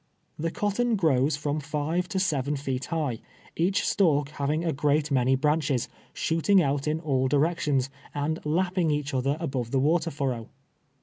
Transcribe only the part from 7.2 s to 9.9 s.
directions, and hipping each other above the